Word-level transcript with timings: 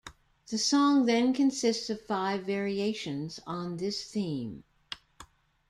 The 0.47 0.57
song 0.57 1.05
then 1.05 1.31
consists 1.31 1.91
of 1.91 2.01
five 2.01 2.43
variations 2.43 3.39
on 3.45 3.77
this 3.77 4.03
theme. 4.03 4.63